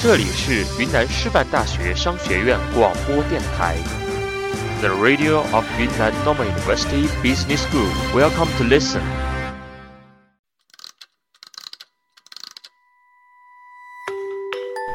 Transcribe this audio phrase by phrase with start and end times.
[0.00, 3.74] 这里是云南师范大学商学院广播电台
[4.80, 7.88] ，The Radio of Yunnan Normal University Business School.
[8.14, 9.00] Welcome to listen.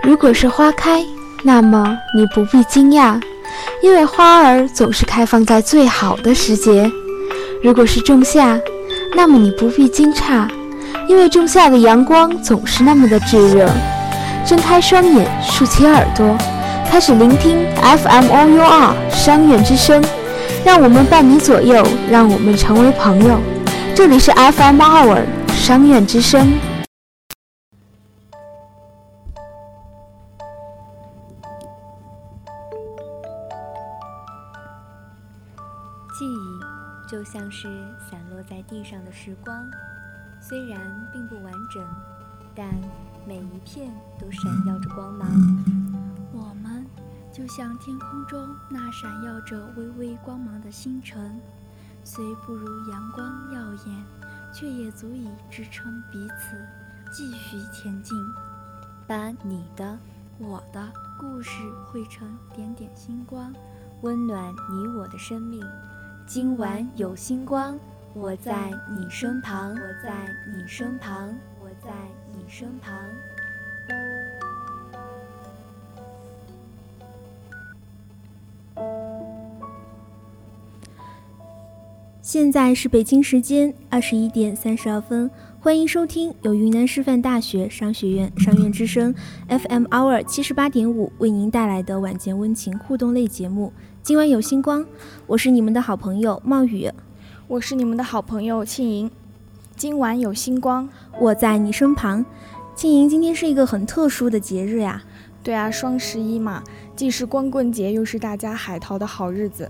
[0.04, 1.04] 如果是花开，
[1.44, 3.22] 那么你不必惊讶，
[3.82, 6.90] 因为花儿总是开放在最好的时节；
[7.62, 8.58] 如果是仲夏，
[9.14, 10.50] 那么你不必惊诧，
[11.10, 13.70] 因为仲夏的阳光总是那么的炙热。
[14.46, 16.38] 睁开双眼，竖起耳朵，
[16.86, 20.04] 开始聆听 FM OUR 商院之声，
[20.66, 23.40] 让我们伴你左右，让我们成为朋友。
[23.96, 26.52] 这里是 FM OUR 商院之声。
[36.20, 37.70] 记忆就像是
[38.12, 39.56] 散落在地上的时光，
[40.42, 40.78] 虽然
[41.14, 41.82] 并不完整，
[42.54, 42.68] 但。
[43.26, 45.30] 每一片都闪耀着光芒，
[46.34, 46.86] 我们
[47.32, 51.40] 就像天空中那闪耀着微微光芒的星辰，
[52.04, 54.04] 虽不如阳光耀眼，
[54.54, 56.58] 却也足以支撑彼此
[57.14, 58.18] 继续前进。
[59.08, 59.98] 把你的、
[60.38, 60.86] 我的
[61.18, 61.52] 故事
[61.86, 63.54] 汇成点点星光，
[64.02, 65.66] 温暖你我的生命。
[66.28, 67.80] 今晚有星光，
[68.14, 71.94] 我在你身旁，我在你身旁，我在。
[72.36, 72.92] 你身旁。
[82.34, 89.14] 现在是北京时间二十一点三十二分，欢迎收听由云南师范大学商学院商院之声
[89.48, 93.72] FM Hour 七十八点五为您带来的晚间温情互动类节目。
[94.02, 94.84] 今晚有星光，
[95.28, 96.90] 我是你们的好朋友冒雨，
[97.48, 99.12] 我是你们的好朋友庆莹。
[99.76, 100.90] 今晚有星光，
[101.20, 102.26] 我在你身旁。
[102.76, 105.04] 庆莹，今天是一个很特殊的节日呀。
[105.44, 106.64] 对啊，双十一嘛，
[106.96, 109.70] 既是光棍节，又是大家海淘的好日子。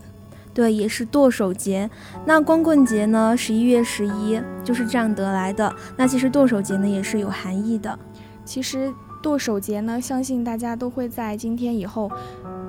[0.53, 1.89] 对，也是剁手节。
[2.25, 5.73] 那光棍节呢，十一月十一就是这样得来的。
[5.97, 7.97] 那其实剁手节呢，也是有含义的。
[8.45, 12.11] 其实剁手节呢，相信大家都会在今天以后，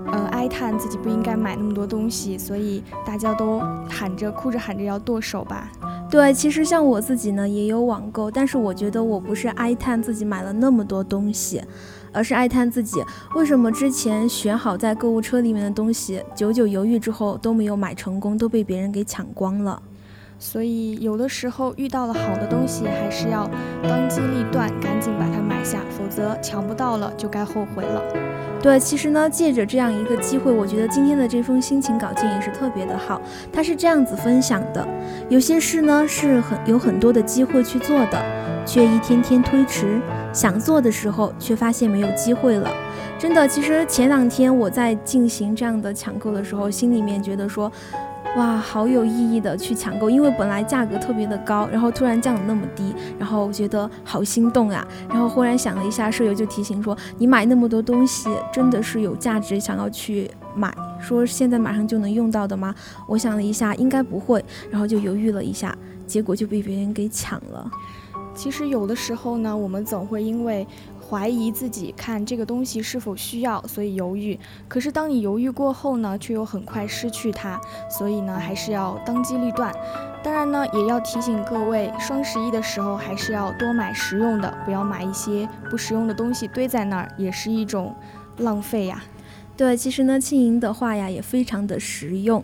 [0.07, 5.71] 呃，哀叹自己不应该买那么多东西，所以大家都喊着、哭着喊着要剁手吧。
[6.09, 11.61] 对，其实像我自己呢，也有网购，但是我觉得我不是哀叹自己买了那么多东西，
[12.15, 13.03] 而是哀叹自己
[13.35, 19.83] 为什么之前选好在购物车里面的东西，久久犹豫之后都没有买成功，都被别人给抢光了。
[20.39, 23.49] 所以有的时候遇到了好的东西，还是要
[23.83, 28.03] 当机立断，赶紧把它买下，否则抢不到了就该后悔了。
[28.61, 33.21] 对，其实呢，借着这样一个机会，我觉得今天的这封心情稿件也是特别的好。
[33.53, 34.87] 他是这样子分享的：
[35.29, 38.23] 有些事呢是很有很多的机会去做的，
[38.67, 40.01] 却一天天推迟；
[40.35, 42.71] 想做的时候，却发现没有机会了。
[43.19, 47.73] 真的，其实前两天我在进行这样的抢购的时候，心里面觉得说。
[48.37, 54.85] 哇，好有意义的去抢购，因为本来价格特别的高，然后突然降了那么低，然后我觉得好心动啊。
[55.09, 60.77] 然后忽然想了一下，舍友就提醒说：“你买那么多东西，真的是有价值，想要去买？
[61.01, 62.75] 说现在马上就能用到的吗？”
[63.07, 65.73] 我想了一下，应该不会，然后就犹豫了一下，
[66.05, 67.71] 结果就被别人给抢了。
[68.35, 70.67] 其实有的时候呢，我们总会因为。
[71.07, 74.37] 怀疑自己看这个东西是否需要，所以犹豫。
[74.67, 79.73] 可是当你犹豫过后呢，却又很快失去它，所以呢，还是要当机立断。
[80.23, 87.95] 当然呢，也要提醒各位，双十一的时候还是要多买实用的，不要买一些不实用的东西堆在那儿，也是一种
[88.39, 89.01] 浪费呀。
[89.57, 92.43] 对，其实呢，庆莹的话呀也非常的实用。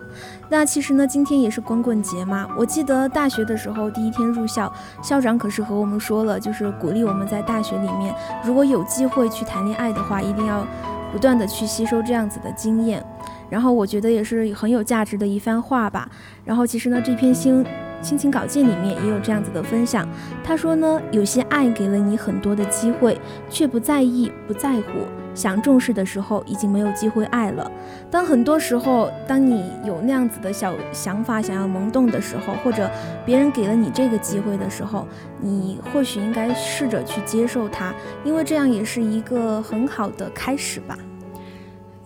[0.48, 2.48] 那其实呢，今天也是光棍节嘛。
[2.56, 4.72] 我记得大学的时候，第一天入校，
[5.02, 10.64] 校长可是和我们说了，就是鼓励我们在大学里面，如果有机会去谈恋爱的话，一定要
[11.10, 13.04] 不断的去吸收这样子的经验。
[13.48, 16.08] 然后我觉得也是很有价值的一番话吧。
[16.44, 17.66] 然后其实呢，这篇心
[18.00, 20.08] 心情稿件里面也有这样子的分享。
[20.44, 25.19] 他说呢，有些爱给了你很多的机会，却不在意，不在乎。
[25.34, 27.70] 想重视的时候，已经没有机会爱了。
[28.10, 32.90] 当很多时候，当你有那样子的小想法想要萌动的时候，或者
[33.24, 35.06] 别人给了你这个机会的时候，
[35.40, 37.94] 你或许应该试着去接受它，
[38.24, 40.98] 因为这样也是一个很好的开始吧。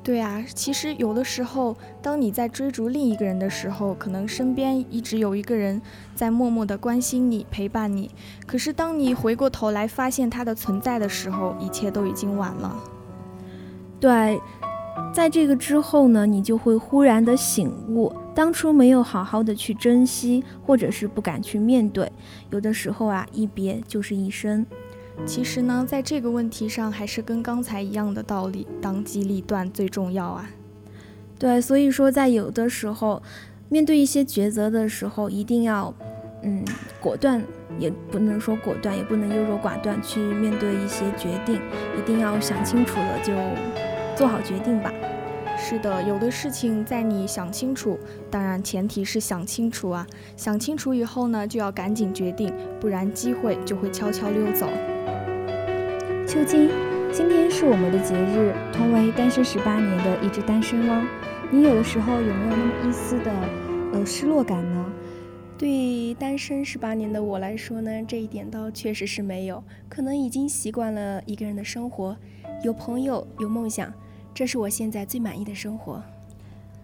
[0.02, 5.80] 对啊，其实有的时候，当你在追逐另一个人的时候，可能身边一直有一个人
[6.14, 8.10] 在默默的关心你、陪伴你。
[8.46, 12.76] 可是当你回过头来发现他的存在的时候，一切都已经晚了。
[14.04, 14.38] 对，
[15.14, 22.12] 在这个之后呢，你就会忽然的醒悟，当初没有好好的去珍惜，或者是不敢去面对，
[22.50, 24.66] 有的时候啊，一别就是一生。
[25.24, 30.50] 其实呢，在这个问题上，还是跟刚才一样的道理，当机立断最重要啊。
[31.38, 33.22] 对，所以说在有的时候，
[33.70, 35.94] 面对一些抉择的时候，一定要，
[36.42, 36.62] 嗯，
[37.00, 37.42] 果断，
[37.78, 41.58] 也不能说果断，也不能优柔寡断去面对一些决定，
[41.98, 43.32] 一定要想清楚了就
[44.16, 44.93] 做好决定吧。
[45.56, 47.99] 是的，有的事情在你想清楚，
[48.31, 50.06] 当然前提是想清楚啊。
[50.37, 54.69] 想清楚以后呢，就要赶紧决定，不然机会就会悄悄溜走。
[56.26, 56.70] 秋金，
[57.12, 61.06] 今天是我们的节日，同为单身十八年的一只单身汪，
[61.50, 63.31] 你有的时候有没有那么一丝的
[63.93, 64.93] 呃失落感呢？
[65.56, 72.17] 对单身十八年的我来说呢，这一点倒确实是没有，可能已经习惯了一个人的生活，
[72.64, 73.93] 有朋友，有梦想，
[74.34, 76.02] 这是我现在最满意的生活。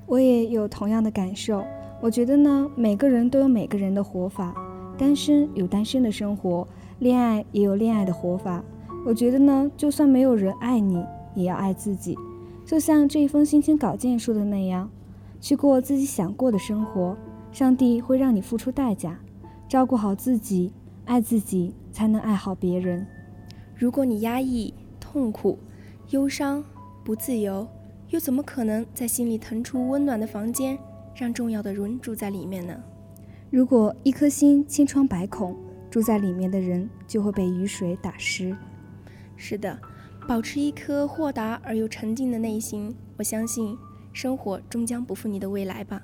[0.06, 1.64] 我也有同样的感受，
[2.00, 4.54] 我觉得呢，每个人都有每个人的活法，
[4.96, 6.66] 单身有单身的生活，
[7.00, 8.62] 恋爱也有恋爱的活法。
[9.04, 11.04] 我觉得呢，就算没有人爱你，
[11.34, 12.16] 也要爱自己。
[12.64, 14.88] 就像这一封心情稿件说的那样，
[15.40, 17.16] 去过自己想过的生活。
[17.50, 19.18] 上帝会让你付出代价，
[19.68, 20.72] 照顾好自己，
[21.04, 23.04] 爱自己，才能爱好别人。
[23.74, 25.58] 如果你压抑、痛苦、
[26.10, 26.62] 忧伤、
[27.04, 27.66] 不自由，
[28.08, 30.78] 又怎么可能在心里腾出温暖的房间，
[31.14, 32.78] 让重要的人住在里面呢？
[33.50, 35.56] 如果一颗心千疮百孔，
[35.90, 38.56] 住在里面的人就会被雨水打湿。
[39.36, 39.78] 是的，
[40.28, 43.76] 保持一颗豁达而又沉静的内心，我相信
[44.12, 46.02] 生活终将不负你的未来吧。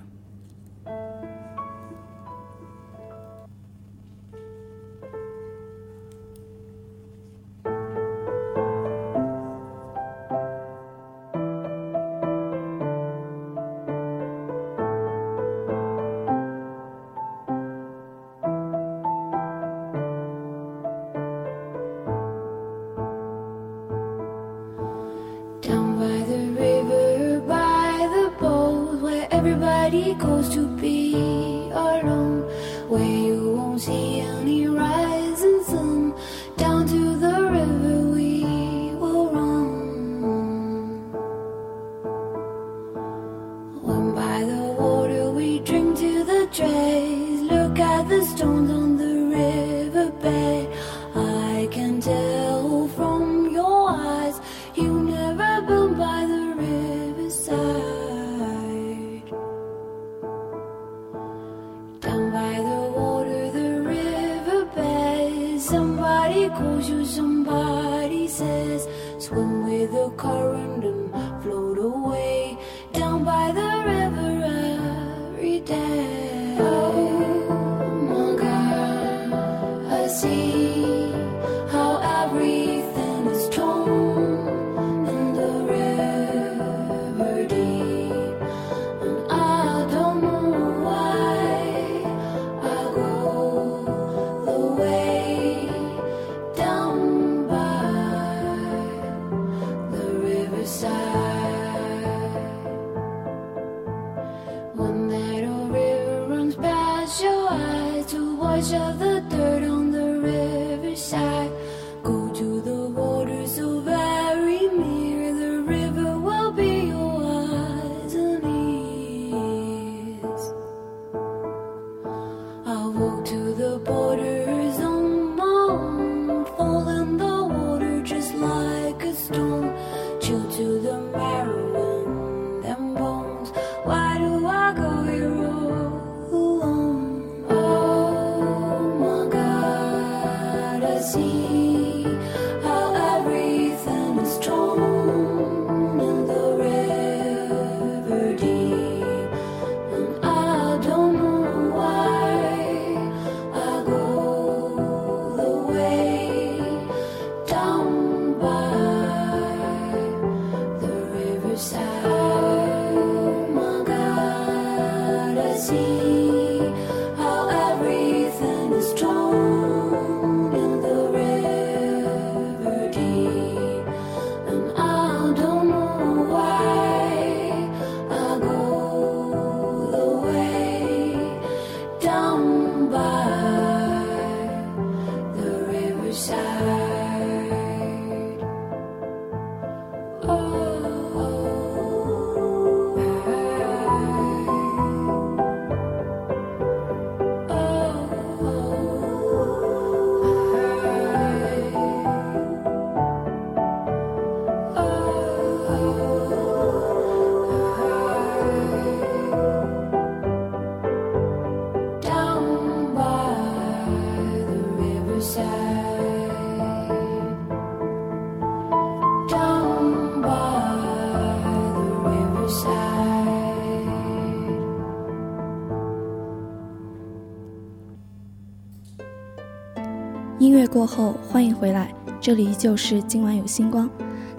[230.77, 231.91] 过后，欢迎回来，
[232.21, 233.89] 这里依旧是今晚有星光。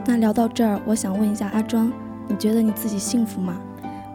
[0.06, 1.92] 那聊到这儿，我想问一下阿庄，
[2.28, 3.60] 你觉得你自己幸福吗？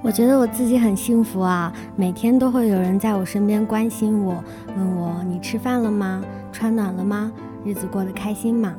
[0.05, 4.37] 我觉得我自己很幸福啊，每天都会有人在我身边关心我，
[4.77, 6.23] 问我你吃饭了吗？
[6.53, 7.33] 穿暖了吗？
[7.65, 8.73] 日子过得开心吗？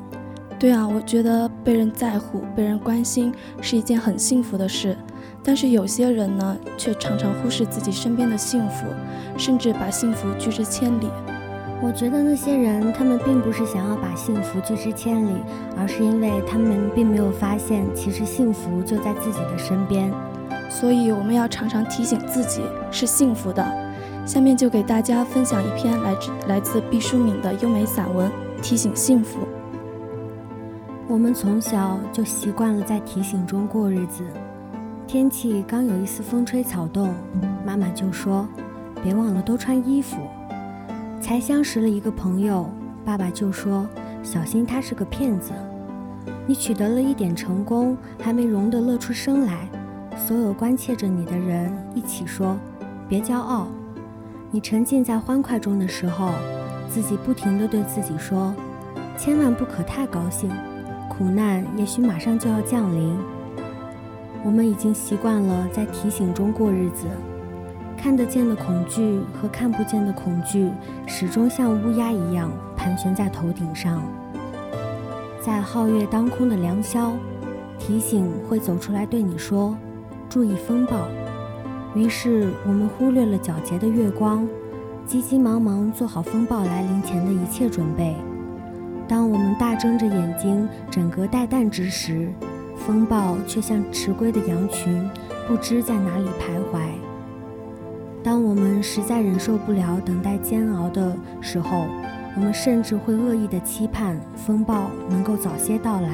[0.57, 4.97] 对啊，我觉得被人在乎、被人关心是一件很幸福的事。
[5.43, 8.85] 但是有些人呢，却常常忽视自己身边的幸福，
[9.37, 11.09] 甚至把幸福拒之千里。
[11.85, 15.33] 我觉得那些人，他们并不是想要把幸福拒之千里，
[15.77, 20.09] 而是因为他们并没有发现，其实幸福就在自己的身边。
[20.69, 23.63] 所以我们要常常提醒自己是幸福的。
[24.25, 28.29] 下面就给大家分享一篇来自来自毕淑敏的优美散文
[28.61, 29.41] 《提醒幸福》。
[31.09, 34.23] 我们从小就习惯了在提醒中过日子。
[35.05, 37.13] 天气刚有一丝风吹草动，
[37.65, 38.47] 妈妈就说
[39.03, 40.15] ：“别忘了多穿衣服。”
[41.23, 42.69] 才相识了一个朋友，
[43.05, 43.87] 爸爸就说
[44.21, 45.53] ：“小心他是个骗子。”
[46.45, 49.69] 你取得了一点成功，还没容得乐出声来，
[50.17, 52.59] 所有关切着你的人一起说
[53.07, 53.69] ：“别骄傲。”
[54.51, 56.33] 你沉浸在欢快中的时候，
[56.89, 58.53] 自己不停地对自己说
[59.17, 60.51] ：“千万不可太高兴，
[61.07, 63.17] 苦难也许马上就要降临。”
[64.43, 67.07] 我们已经习惯了在提醒中过日子。
[68.03, 70.69] 看得见的恐惧和看不见的恐惧，
[71.07, 74.03] 始终像乌鸦一样盘旋在头顶上。
[75.41, 77.13] 在皓月当空的良宵，
[77.79, 79.73] 提醒会走出来对你说
[80.27, 81.07] ：“注意风暴。”
[81.95, 84.45] 于是我们忽略了皎洁的月光，
[85.05, 88.17] 急急忙忙做好风暴来临前的一切准备。
[89.07, 92.27] 当我们大睁着眼睛，枕戈待旦之时，
[92.75, 95.09] 风暴却像迟归的羊群，
[95.47, 96.81] 不知在哪里徘徊。
[98.33, 101.85] 当我们实在忍受不了等待煎熬的时候，
[102.35, 106.09] 我们甚至会恶意的期盼风暴能够早些到来。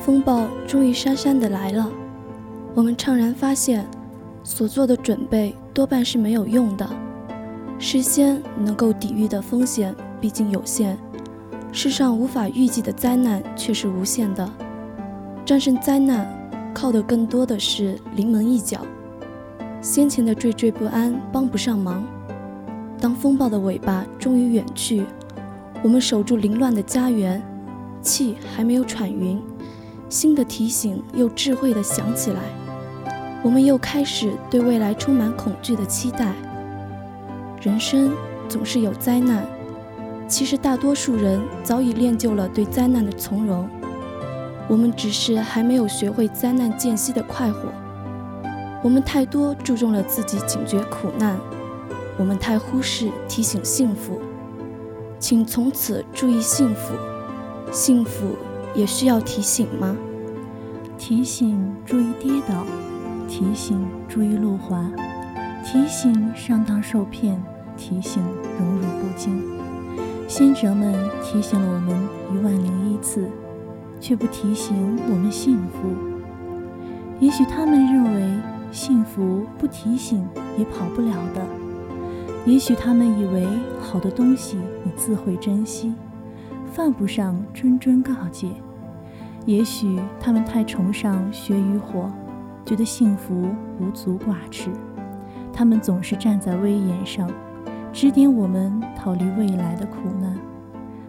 [0.00, 1.88] 风暴终于姗姗的来了，
[2.74, 3.86] 我们怅然发现，
[4.42, 6.84] 所做的准备多半是没有用的。
[7.78, 10.98] 事先能够抵御的风险毕竟有限，
[11.70, 14.50] 世上无法预计的灾难却是无限的。
[15.44, 16.26] 战胜灾难，
[16.74, 18.80] 靠的更多的是临门一脚。
[19.82, 22.04] 先前的惴惴不安帮不上忙。
[23.00, 25.06] 当风暴的尾巴终于远去，
[25.82, 27.42] 我们守住凌乱的家园，
[28.02, 29.40] 气还没有喘匀，
[30.10, 32.40] 新的提醒又智慧地响起来。
[33.42, 36.34] 我们又开始对未来充满恐惧的期待。
[37.62, 38.12] 人生
[38.50, 39.46] 总是有灾难，
[40.28, 43.66] 其实大多数人早已练就了对灾难的从容，
[44.68, 47.60] 我们只是还没有学会灾难间隙的快活。
[48.82, 51.38] 我们太多注重了自己警觉苦难，
[52.16, 54.18] 我们太忽视提醒幸福。
[55.18, 56.94] 请从此注意幸福，
[57.70, 58.34] 幸福
[58.74, 59.94] 也需要提醒吗？
[60.96, 62.64] 提醒注意跌倒，
[63.28, 64.90] 提醒注意路滑，
[65.62, 67.38] 提醒上当受骗，
[67.76, 68.22] 提醒
[68.58, 69.42] 荣辱不惊。
[70.26, 73.28] 先哲们提醒了我们一万零一次，
[74.00, 75.90] 却不提醒我们幸福。
[77.18, 78.38] 也许他们认为。
[78.70, 81.42] 幸福不提醒也跑不了的。
[82.46, 83.46] 也许他们以为
[83.80, 85.92] 好的东西你自会珍惜，
[86.72, 88.48] 犯不上谆谆告诫。
[89.46, 92.10] 也许他们太崇尚血与火，
[92.64, 93.48] 觉得幸福
[93.78, 94.70] 无足挂齿。
[95.52, 97.28] 他们总是站在威严上，
[97.92, 100.34] 指点我们逃离未来的苦难。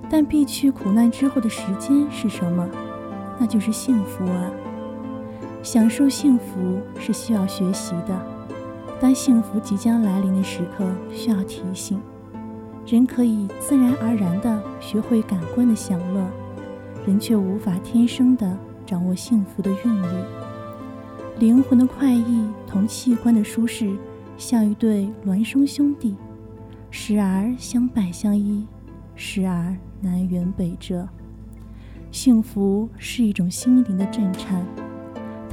[0.09, 2.67] 但避去苦难之后的时间是什么？
[3.39, 4.51] 那就是幸福啊！
[5.63, 8.19] 享受幸福是需要学习的，
[8.99, 12.01] 当幸福即将来临的时刻，需要提醒。
[12.87, 16.27] 人可以自然而然地学会感官的享乐，
[17.05, 20.07] 人却无法天生地掌握幸福的韵律。
[21.37, 23.95] 灵魂的快意同器官的舒适，
[24.37, 26.15] 像一对孪生兄弟，
[26.89, 28.65] 时而相伴相依，
[29.15, 31.07] 时而南辕北辙。
[32.11, 34.65] 幸福是一种心灵的震颤。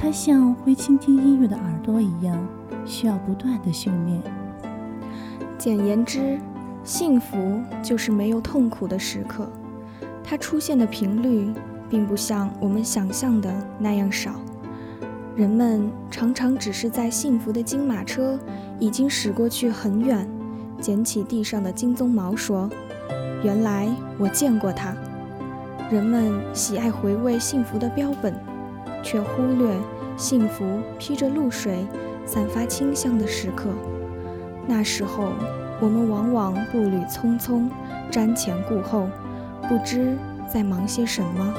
[0.01, 2.37] 它像会倾听音乐的耳朵一样，
[2.85, 4.21] 需要不断的训练。
[5.57, 6.39] 简言之，
[6.85, 9.49] 幸福就是没有痛苦的时刻。
[10.23, 11.53] 它出现的频率
[11.89, 14.35] 并不像我们想象的那样少。
[15.35, 18.39] 人们常常只是在幸福的金马车
[18.79, 20.25] 已经驶过去很远，
[20.79, 22.69] 捡起地上的金鬃毛说
[23.43, 24.95] ：“原来我见过它。
[25.91, 28.33] 人们喜爱回味幸福的标本，
[29.03, 29.69] 却忽略
[30.17, 31.85] 幸福披着露水、
[32.25, 33.69] 散发清香的时刻。
[34.67, 35.29] 那时候，
[35.79, 37.69] 我们往往步履匆匆，
[38.11, 39.09] 瞻前顾后，
[39.67, 40.17] 不知
[40.51, 41.53] 在忙些什么。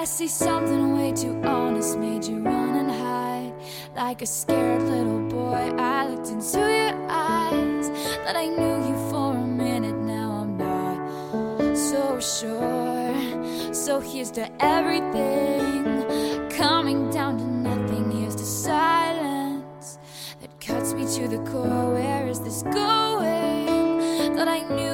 [0.00, 3.52] I see something way too honest made you run and hide
[3.94, 5.74] like a scared little boy?
[5.76, 7.90] I looked into your eyes,
[8.24, 9.94] that I knew you for a minute.
[9.96, 13.74] Now I'm not so sure.
[13.74, 18.10] So here's to everything coming down to nothing.
[18.10, 19.98] Here's to silence
[20.40, 21.92] that cuts me to the core.
[21.92, 24.34] Where is this going?
[24.34, 24.89] That I knew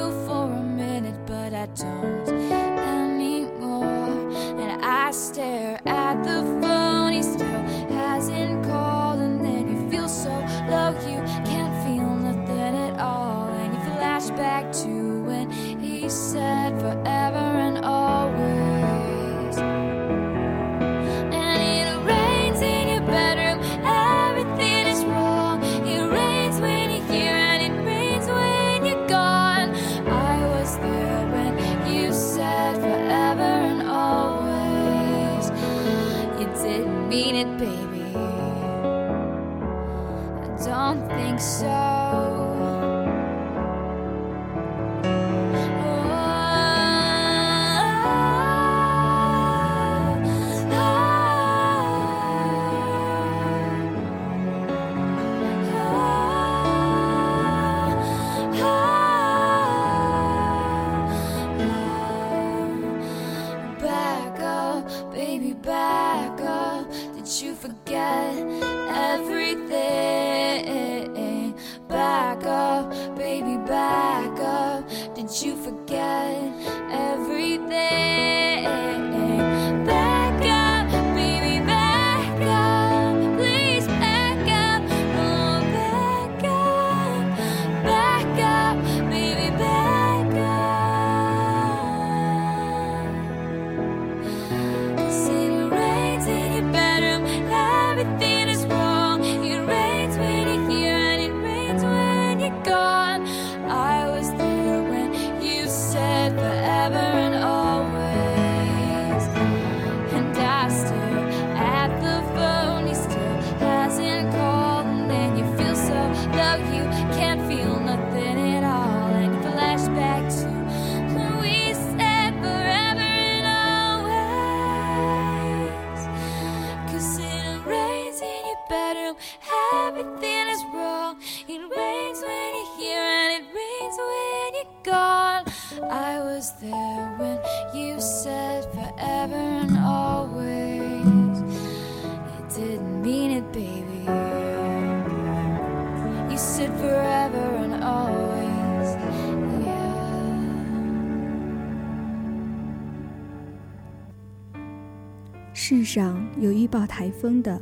[155.87, 157.61] 上有预报台风的，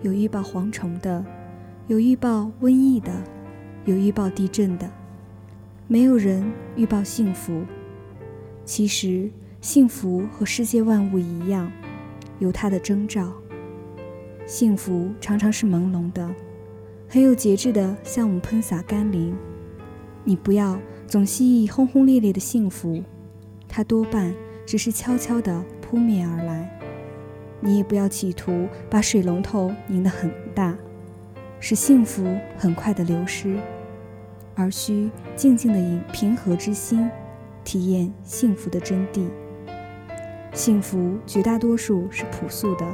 [0.00, 1.22] 有预报蝗虫的，
[1.88, 3.12] 有预报瘟疫的，
[3.84, 4.90] 有预报地震的，
[5.86, 7.62] 没有人预报幸福。
[8.64, 11.70] 其实，幸福和世界万物一样，
[12.38, 13.30] 有它的征兆。
[14.46, 16.34] 幸福常常是朦胧的，
[17.10, 19.36] 很有节制地向我们喷洒甘霖。
[20.24, 23.02] 你不要总希冀轰轰烈烈的幸福，
[23.68, 26.79] 它多半只是悄悄地扑面而来。
[27.60, 30.76] 你也不要企图把水龙头拧得很大，
[31.60, 32.24] 使幸福
[32.56, 33.58] 很快地流失，
[34.54, 37.10] 而需静静地以平和之心
[37.62, 39.28] 体验幸福的真谛。
[40.52, 42.86] 幸福绝大多数是朴素的，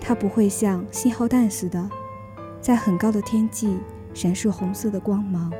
[0.00, 1.90] 它不会像信号弹似的，
[2.60, 3.76] 在很高的天际
[4.14, 5.52] 闪烁红色的光芒。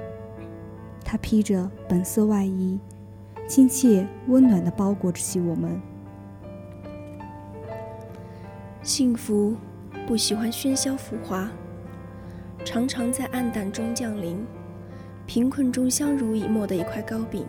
[1.04, 2.78] 它披着本色外衣，
[3.46, 5.80] 亲切温暖地包裹着起我们。
[8.84, 9.56] 幸福
[10.06, 11.50] 不喜欢喧嚣浮华，
[12.66, 14.44] 常常在暗淡中降临，
[15.24, 17.46] 贫困中相濡以沫的一块糕饼，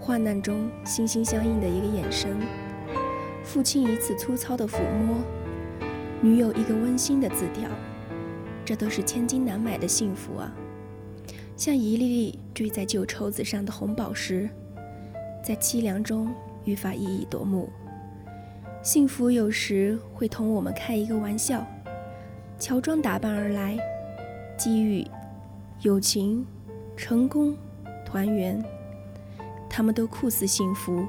[0.00, 2.34] 患难中心心相印的一个眼神，
[3.44, 5.18] 父亲一次粗糙的抚摸，
[6.22, 7.68] 女友一个温馨的字条，
[8.64, 10.50] 这都是千金难买的幸福啊！
[11.58, 14.48] 像一粒粒缀在旧绸子上的红宝石，
[15.44, 17.68] 在凄凉中愈发熠熠夺目。
[18.82, 21.64] 幸福有时会同我们开一个玩笑，
[22.58, 23.78] 乔装打扮而来，
[24.58, 25.06] 机遇、
[25.82, 26.44] 友情、
[26.96, 27.56] 成功、
[28.04, 28.60] 团圆，
[29.70, 31.06] 他们都酷似幸福，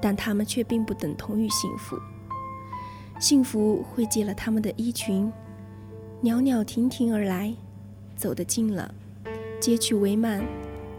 [0.00, 1.96] 但他们却并不等同于幸福。
[3.20, 5.32] 幸福会借了他们的衣裙，
[6.20, 7.54] 袅袅婷婷而来，
[8.16, 8.92] 走得近了，
[9.60, 10.42] 揭去帷幔，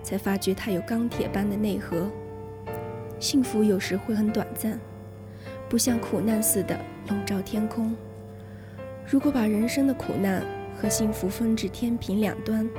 [0.01, 2.09] 才发觉它有钢铁般的内核。
[3.19, 4.79] 幸福有时会很短暂。
[5.71, 7.95] 不像苦难似的笼罩天空。
[9.09, 12.69] 如果把人生的苦难和幸福分至天平两端，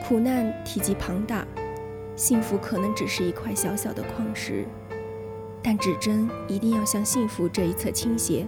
[0.00, 1.44] 苦难体积庞大，
[2.14, 4.64] 幸福可能只是一块小小的矿石。
[5.60, 8.46] 但指针一定要向幸福这一侧倾斜，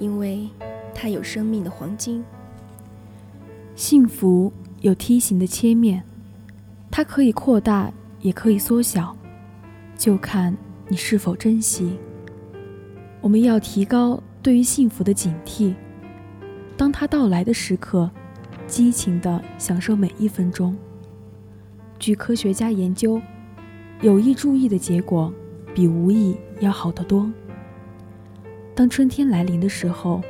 [0.00, 0.48] 因为
[0.92, 2.24] 它有生命的黄金。
[3.76, 6.02] 幸福有梯形的切面，
[6.90, 9.16] 它可以扩大，也可以缩小，
[9.96, 10.56] 就看
[10.88, 11.96] 你是否珍惜。
[13.20, 15.74] 我们要提高对于幸福的警惕，
[16.76, 18.10] 当它到来的时刻，
[18.66, 20.74] 激情地享受每一分钟。
[21.98, 23.20] 据科学家研究，
[24.00, 25.30] 有意注意的结果
[25.74, 27.30] 比无意要好得多。
[28.74, 30.22] 当春天来临的时候，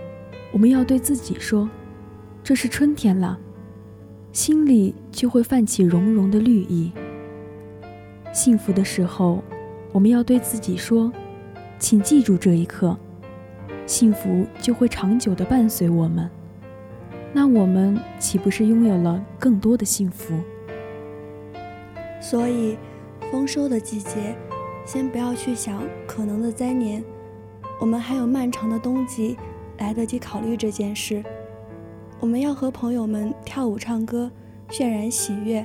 [0.50, 1.70] 我们要对自己说
[2.42, 3.38] ：“这是春天了”，
[4.33, 6.90] 心里就会泛起融融的绿意。
[8.33, 9.44] 幸福的时候，
[9.92, 11.12] 我们要对自己说。
[11.81, 12.95] 请记住这一刻，
[13.87, 16.31] 幸福就会长久地伴随我们。
[17.33, 20.35] 那我们岂不是拥有了更多的幸福？
[22.21, 22.77] 所以，
[23.33, 24.37] 丰收的季节，
[24.85, 27.03] 先不要去想可能的灾年，
[27.81, 29.38] 我们还有漫长的冬季，
[29.79, 31.25] 来得及考虑这件事。
[32.21, 34.31] 我们要和朋友们跳舞、唱歌，
[34.69, 35.64] 渲染喜悦。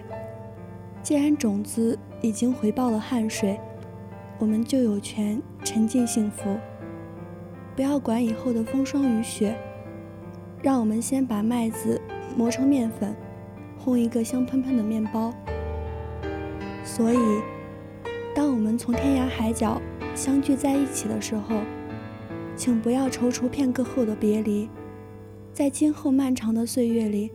[1.04, 3.60] 既然种子已经回报了汗水。
[4.38, 6.58] 我们就有权沉浸幸福，
[7.76, 9.58] 不要管以后的风霜雨雪，
[10.62, 12.00] 让我们先把麦子
[12.38, 13.16] 磨成面粉，
[13.84, 15.34] 烘一个香喷喷的面包。
[16.84, 17.20] 所以，
[18.36, 19.82] 当我们从天涯海角
[20.14, 21.56] 相聚在一起的时候，
[22.56, 24.70] 请不要踌躇片刻后的别离，
[25.52, 27.32] 在今后漫长的岁月里，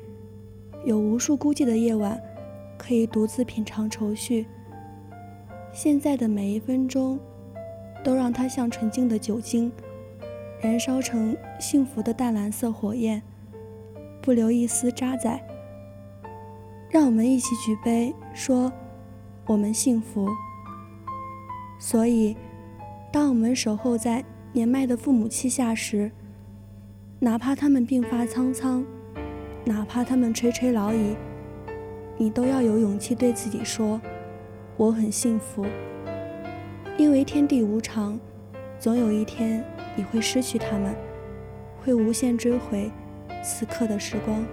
[0.84, 2.18] 有无数孤寂的夜晚，
[2.78, 4.46] 可以独自品尝愁绪。
[5.72, 7.18] 现在的每一分钟，
[8.02, 9.70] 都让它像纯净的酒精，
[10.60, 13.22] 燃烧成幸福的淡蓝色火焰，
[14.20, 15.40] 不留一丝渣滓。
[16.88, 18.72] 让我们一起举杯，说
[19.46, 20.28] 我们幸福。
[21.78, 22.36] 所以，
[23.12, 26.10] 当我们守候在年迈的父母膝下时，
[27.18, 28.84] 哪怕他们鬓发苍苍，
[29.64, 31.16] 哪怕他们垂垂老矣，
[32.16, 34.00] 你都要有勇气对自己说。
[34.76, 35.64] 我很幸福，
[36.96, 38.18] 因为天地无常，
[38.78, 39.64] 总有一天
[39.96, 40.94] 你会失去他们，
[41.80, 42.90] 会无限追回
[43.42, 44.44] 此刻的时光。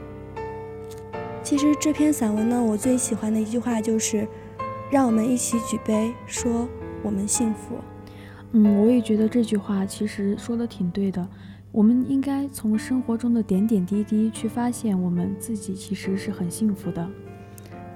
[1.43, 4.27] 其实这篇散文呢，我最喜欢的一句话就是
[4.91, 6.67] “让我们一起举杯，说
[7.03, 7.75] 我们幸福”。
[8.53, 11.27] 嗯，我也觉得这句话其实说的挺对的。
[11.71, 17.07] 我们应该从生活中的点点滴滴去发现，我们自己其实是很幸福的。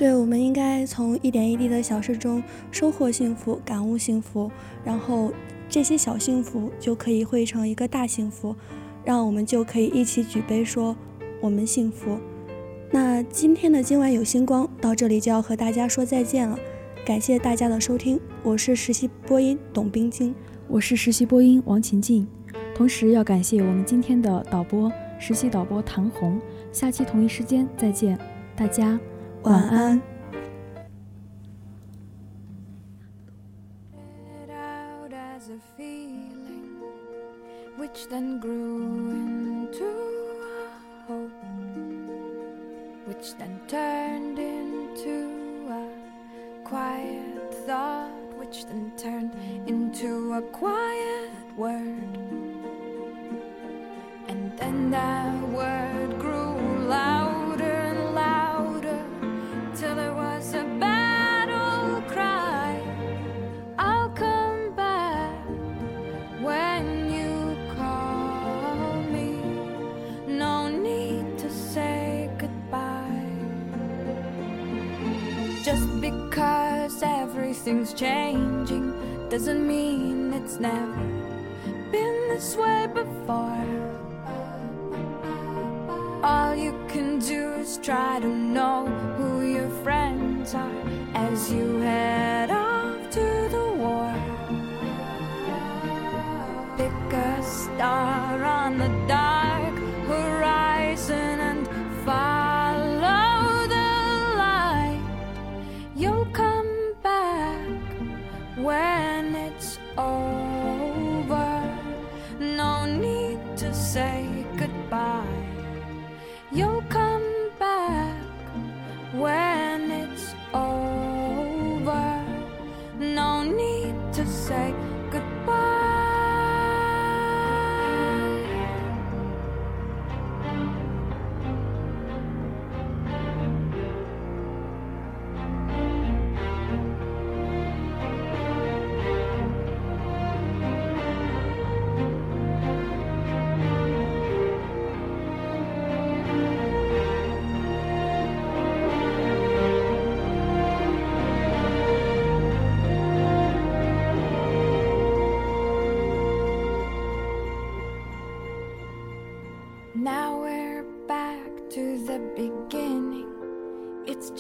[0.02, 4.50] 对，我们应该从一点一滴的小事中收获幸福，感悟幸福，
[4.84, 5.32] 然后
[5.70, 8.56] 这些小幸福就可以汇成一个大幸福，
[9.06, 10.98] 让我们就可以一起举杯说
[11.40, 12.18] 我们幸福。
[12.90, 16.58] 那今天的今晚有星光到这里就要和大家说再见了，
[17.06, 20.34] 感谢大家的收听，我是实习播音董冰晶，
[20.68, 22.28] 我是实习播音王琴静，
[22.74, 26.42] 同时要感谢我们今天的导播实习导播唐红。
[26.72, 28.18] 下期同一时间再见，
[28.56, 29.00] 大家
[29.44, 30.02] 晚安。
[37.78, 41.32] which then grew into a hope,
[43.06, 49.34] which then turned into a quiet thought, which then turned
[49.68, 52.18] into a quiet word.
[54.28, 55.81] And then that word
[77.72, 78.94] everything's changing
[79.30, 81.06] doesn't mean it's never
[81.92, 83.68] been this way before.
[86.22, 90.84] All you can do is try to know who your friends are
[91.16, 94.14] as you head off to the war.
[96.78, 99.31] Pick a star on the dark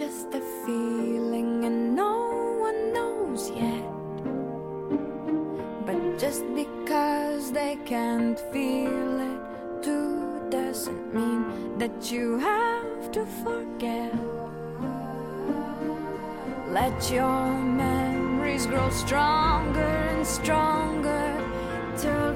[0.01, 2.13] just a feeling and no
[2.59, 3.85] one knows yet.
[5.85, 9.41] But just because they can't feel it
[9.83, 14.11] too doesn't mean that you have to forget.
[16.79, 21.27] Let your memories grow stronger and stronger
[21.95, 22.30] till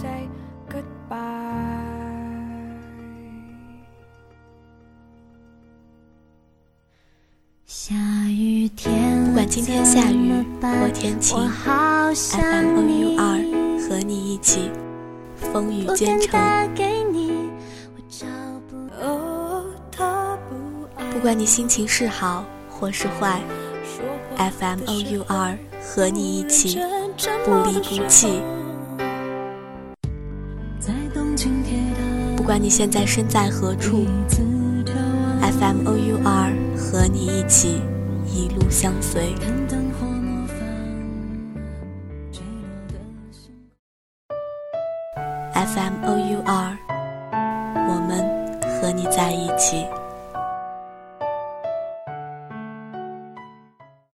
[0.00, 0.28] say
[0.68, 1.48] goodbye.
[9.26, 13.38] 不管今天下雨或天晴，FM O U 二
[13.80, 14.70] 和你一起
[15.36, 16.30] 风雨兼程。
[21.10, 23.40] 不管你心情是好或是坏
[24.36, 26.78] ，FM O U R 和你一起
[27.44, 28.40] 不离不弃。
[32.36, 34.04] 不管你现在身在何处
[35.40, 37.80] ，FMOUR 和你一起
[38.26, 39.34] 一路相随。
[45.54, 46.76] FMOUR，，
[47.86, 48.24] 我们
[48.80, 49.86] 和你在一起。